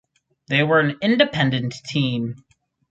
They 0.47 0.63
were 0.63 0.79
an 0.79 0.97
independent 1.03 1.75
team. 1.85 2.33